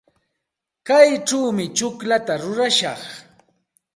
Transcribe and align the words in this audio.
Kaychawmi 0.87 1.65
tsukllata 1.75 2.33
rurashaq. 2.41 3.01